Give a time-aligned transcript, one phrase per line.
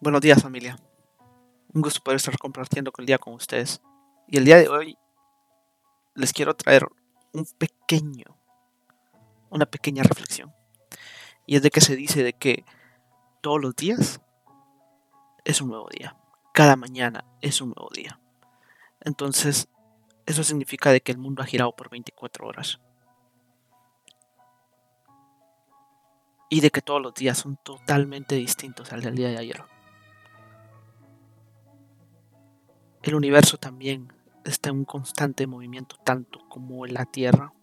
[0.00, 0.78] Buenos días familia.
[1.74, 3.82] Un gusto poder estar compartiendo el día con ustedes.
[4.28, 4.96] Y el día de hoy
[6.14, 6.86] les quiero traer
[7.32, 8.38] un pequeño,
[9.50, 10.54] una pequeña reflexión.
[11.46, 12.64] Y es de que se dice de que
[13.40, 14.20] todos los días
[15.44, 16.16] es un nuevo día.
[16.54, 18.20] Cada mañana es un nuevo día.
[19.00, 19.68] Entonces,
[20.26, 22.78] eso significa de que el mundo ha girado por 24 horas.
[26.48, 29.77] Y de que todos los días son totalmente distintos al del día de ayer.
[33.08, 34.12] El universo también
[34.44, 37.54] está en un constante movimiento, tanto como la Tierra.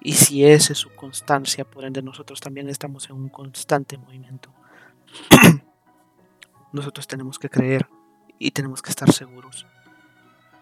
[0.00, 4.54] Y si esa es su constancia, por ende nosotros también estamos en un constante movimiento.
[6.72, 7.86] nosotros tenemos que creer
[8.38, 9.66] y tenemos que estar seguros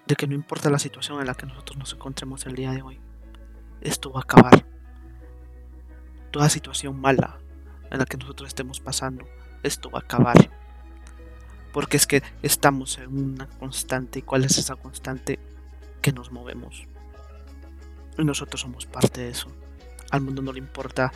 [0.08, 2.82] de que no importa la situación en la que nosotros nos encontremos el día de
[2.82, 2.98] hoy,
[3.82, 4.66] esto va a acabar.
[6.32, 7.38] Toda situación mala
[7.92, 9.24] en la que nosotros estemos pasando,
[9.62, 10.63] esto va a acabar
[11.74, 14.20] porque es que estamos en una constante.
[14.20, 15.40] ¿Y cuál es esa constante?
[16.00, 16.86] Que nos movemos.
[18.16, 19.48] Y nosotros somos parte de eso.
[20.12, 21.12] Al mundo no le importa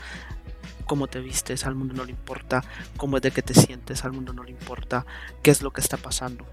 [0.84, 2.64] cómo te vistes, al mundo no le importa
[2.96, 5.06] cómo es de que te sientes, al mundo no le importa
[5.44, 6.44] qué es lo que está pasando.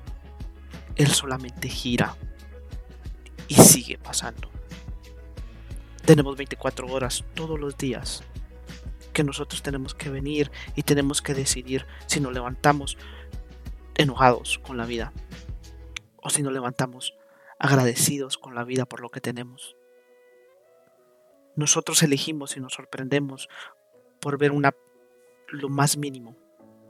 [0.96, 2.16] Él solamente gira
[3.48, 4.52] y sigue pasando.
[6.06, 8.22] Tenemos 24 horas todos los días
[9.14, 12.98] que nosotros tenemos que venir y tenemos que decidir si nos levantamos
[13.98, 15.14] enojados con la vida
[16.22, 17.16] o si nos levantamos
[17.60, 19.76] agradecidos con la vida por lo que tenemos.
[21.56, 23.48] Nosotros elegimos y nos sorprendemos
[24.20, 24.74] por ver una
[25.48, 26.36] lo más mínimo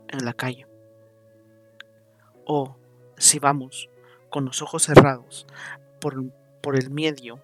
[0.08, 0.68] en la calle.
[2.46, 2.78] O
[3.18, 3.90] si vamos
[4.30, 5.46] con los ojos cerrados
[6.00, 6.16] por,
[6.62, 7.40] por el medio,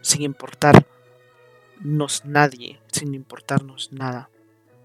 [0.00, 0.84] sin importarnos
[2.24, 4.30] nadie, sin importarnos nada,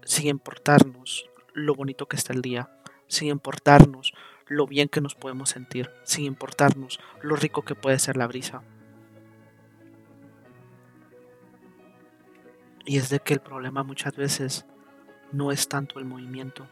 [0.04, 2.75] sin importarnos lo bonito que está el día,
[3.08, 4.12] sin importarnos
[4.46, 8.62] lo bien que nos podemos sentir, sin importarnos lo rico que puede ser la brisa.
[12.84, 14.64] Y es de que el problema muchas veces
[15.32, 16.68] no es tanto el movimiento,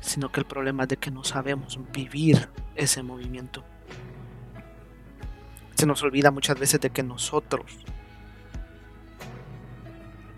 [0.00, 3.64] sino que el problema es de que no sabemos vivir ese movimiento.
[5.74, 7.78] Se nos olvida muchas veces de que nosotros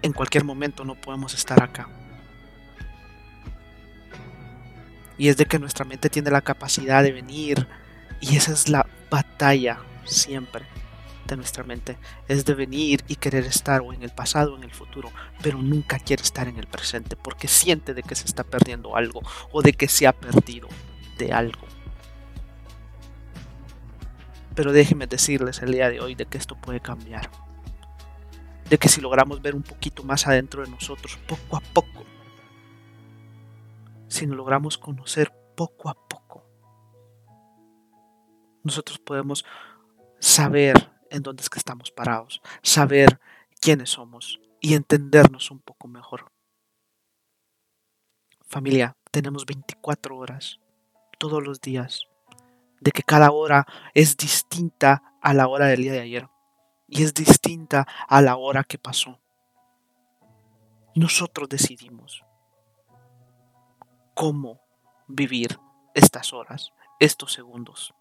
[0.03, 1.89] en cualquier momento no podemos estar acá.
[5.19, 7.67] Y es de que nuestra mente tiene la capacidad de venir.
[8.21, 10.65] Y esa es la batalla siempre
[11.27, 11.99] de nuestra mente.
[12.27, 15.11] Es de venir y querer estar o en el pasado o en el futuro.
[15.43, 19.21] Pero nunca quiere estar en el presente porque siente de que se está perdiendo algo
[19.53, 20.69] o de que se ha perdido
[21.19, 21.67] de algo.
[24.55, 27.31] Pero déjenme decirles el día de hoy de que esto puede cambiar.
[28.69, 31.98] De que si logramos ver un poquito más adentro de nosotros, poco a poco,
[34.19, 36.45] si nos logramos conocer poco a poco,
[38.65, 39.45] nosotros podemos
[40.19, 43.21] saber en dónde es que estamos parados, saber
[43.61, 46.33] quiénes somos y entendernos un poco mejor.
[48.43, 50.59] Familia, tenemos 24 horas
[51.19, 52.09] todos los días,
[52.81, 56.29] de que cada hora es distinta a la hora del día de ayer
[56.89, 59.21] y es distinta a la hora que pasó.
[60.97, 62.25] Nosotros decidimos
[64.19, 64.61] cómo
[65.07, 65.61] vivir
[65.95, 67.95] estas horas, estos segundos.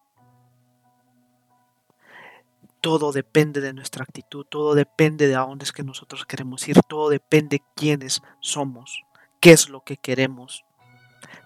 [2.81, 6.81] Todo depende de nuestra actitud, todo depende de a dónde es que nosotros queremos ir,
[6.89, 9.03] todo depende de quiénes somos,
[9.39, 10.65] qué es lo que queremos.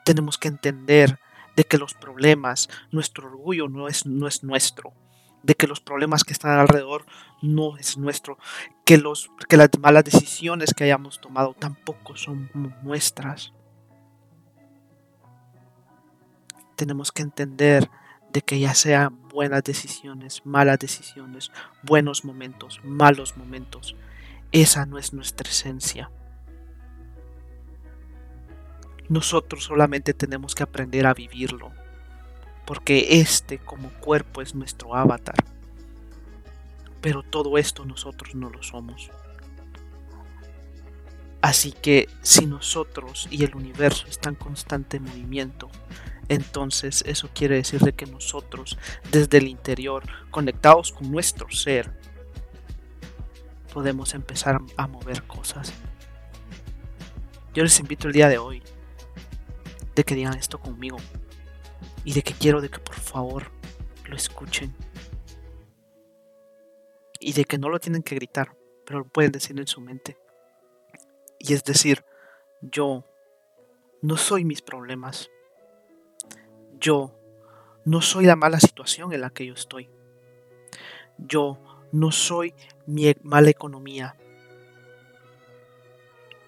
[0.05, 1.19] Tenemos que entender
[1.57, 4.93] de que los problemas, nuestro orgullo no es, no es nuestro,
[5.43, 7.05] de que los problemas que están alrededor
[7.41, 8.38] no es nuestro,
[8.85, 12.49] que, los, que las malas decisiones que hayamos tomado tampoco son
[12.83, 13.51] nuestras.
[16.81, 17.92] Tenemos que entender
[18.34, 21.52] de que ya sean buenas decisiones, malas decisiones,
[21.84, 23.96] buenos momentos, malos momentos,
[24.52, 26.09] esa no es nuestra esencia.
[29.10, 31.72] Nosotros solamente tenemos que aprender a vivirlo,
[32.66, 35.36] porque este como cuerpo es nuestro avatar.
[37.00, 39.12] Pero todo esto nosotros no lo somos.
[41.44, 45.69] Así que si nosotros y el universo están en constante movimiento,
[46.31, 48.78] entonces eso quiere decir de que nosotros
[49.12, 51.92] desde el interior, conectados con nuestro ser,
[53.74, 55.74] podemos empezar a mover cosas.
[57.54, 58.63] Yo les invito el día de hoy
[59.94, 60.95] de que digan esto conmigo
[62.06, 63.51] y de que quiero de que por favor
[64.06, 64.74] lo escuchen
[67.19, 68.56] y de que no lo tienen que gritar,
[68.86, 70.18] pero lo pueden decir en su mente.
[71.39, 72.06] Y es decir,
[72.62, 73.06] yo
[74.01, 75.30] no soy mis problemas.
[76.81, 77.16] Yo
[77.86, 79.88] no soy la mala situación en la que yo estoy.
[81.19, 81.60] Yo
[81.92, 82.56] no soy
[82.88, 84.18] mi mala economía.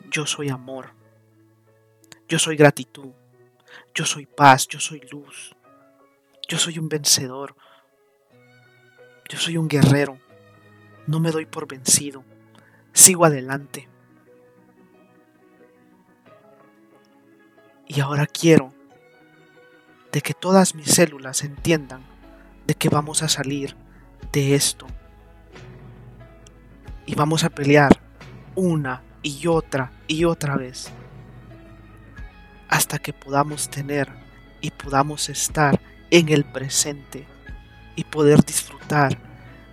[0.10, 0.90] Yo soy amor.
[2.28, 3.12] Yo soy gratitud.
[3.94, 4.68] Yo soy paz.
[4.68, 5.56] Yo soy luz.
[6.48, 7.56] Yo soy un vencedor.
[9.30, 10.18] Yo soy un guerrero.
[11.06, 12.24] No me doy por vencido.
[12.92, 13.88] Sigo adelante.
[17.88, 18.73] Y ahora quiero
[20.14, 22.04] de que todas mis células entiendan
[22.68, 23.76] de que vamos a salir
[24.32, 24.86] de esto.
[27.08, 28.00] Y vamos a pelear
[28.56, 30.92] una y otra y otra vez.
[32.70, 34.08] Hasta que podamos tener
[34.62, 35.82] y podamos estar
[36.12, 37.26] en el presente
[37.96, 39.18] y poder disfrutar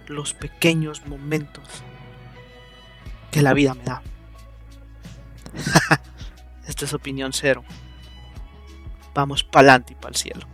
[0.07, 1.65] los pequeños momentos
[3.31, 4.03] que la vida me da.
[6.67, 7.63] Esta es opinión cero.
[9.15, 10.47] Vamos para adelante y para el cielo.